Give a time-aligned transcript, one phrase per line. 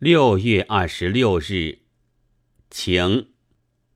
[0.00, 1.80] 六月二十六日，
[2.70, 3.30] 晴。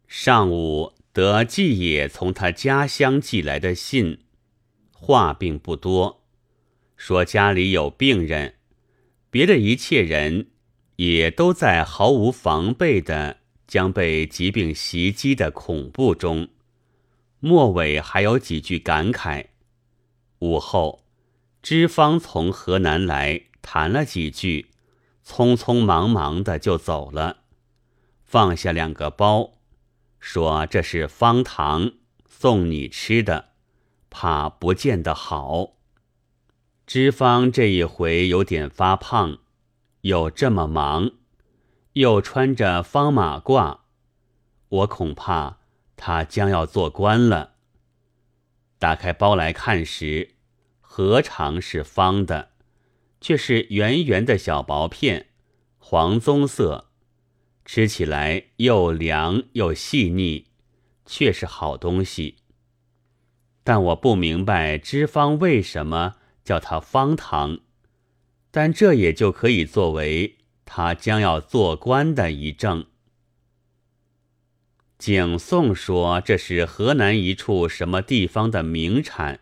[0.08, 4.19] 上午得季野从他家乡寄来的信，
[4.93, 6.25] 话并不多，
[6.96, 8.57] 说家里有病人，
[9.30, 10.49] 别的一切人
[10.96, 13.39] 也都在毫无防备的
[13.69, 16.48] 将被疾病袭击的恐怖中。
[17.39, 19.46] 末尾还有几句感慨。
[20.41, 21.05] 午后，
[21.62, 24.71] 知方从河南来，谈了几句。
[25.33, 27.39] 匆匆忙忙的就走了，
[28.23, 29.54] 放下两个包，
[30.21, 31.93] 说：“这是方糖，
[32.27, 33.53] 送你吃的，
[34.11, 35.77] 怕不见得好。”
[36.87, 39.39] 脂方这一回有点发胖，
[40.03, 41.12] 又这么忙，
[41.95, 43.78] 又穿着方马褂，
[44.69, 45.61] 我恐怕
[45.97, 47.53] 他将要做官了。
[48.78, 50.34] 打开包来看时，
[50.83, 52.52] 何尝是方的？
[53.22, 55.28] 却是圆圆的小薄片，
[55.78, 56.91] 黄棕色，
[57.64, 60.48] 吃起来又凉又细腻，
[61.06, 62.39] 却是好东西。
[63.62, 67.61] 但我不明白脂方为什么叫它方糖，
[68.50, 72.87] 但这也就可以作为他将要做官的一证。
[74.98, 79.41] 景颂说这是河南一处什么地方的名产，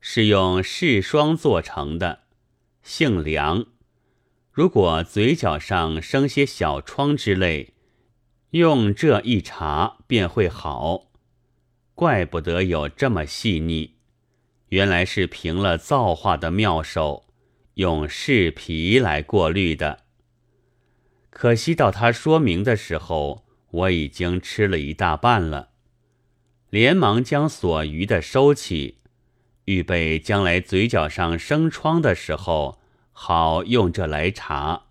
[0.00, 2.24] 是用柿霜做成的。
[2.82, 3.66] 性凉，
[4.50, 7.74] 如果嘴角上生些小疮之类，
[8.50, 11.10] 用这一茶便会好。
[11.94, 13.96] 怪不得有这么细腻，
[14.68, 17.26] 原来是凭了造化的妙手，
[17.74, 20.04] 用柿皮来过滤的。
[21.28, 25.70] 可惜到他说明的时候，我已经吃了一大半了，
[26.70, 28.99] 连忙将所余的收起。
[29.70, 32.80] 预备将来嘴角上生疮的时候，
[33.12, 34.86] 好用这来查。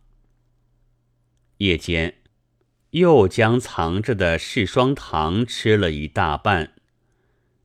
[1.58, 2.16] 夜间
[2.92, 6.76] 又将藏着的柿霜糖吃了一大半，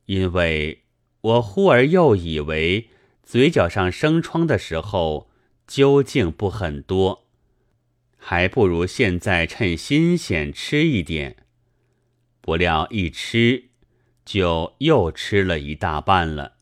[0.06, 0.82] 因为
[1.20, 2.88] 我忽而又以为
[3.22, 5.30] 嘴角上生疮的时候
[5.68, 7.28] 究竟不很多，
[8.16, 11.36] 还不如现在趁新鲜吃一点。
[12.40, 13.66] 不料一吃
[14.24, 16.54] 就又吃了一大半了。